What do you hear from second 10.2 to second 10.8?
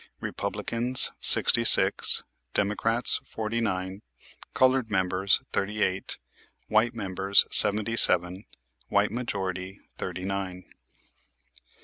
nine.